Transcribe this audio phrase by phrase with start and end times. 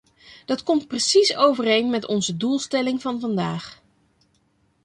[0.45, 3.81] Dat komt precies overeen met onze doelstelling van vandaag.